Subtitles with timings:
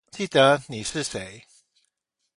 [0.09, 1.45] 記得你是誰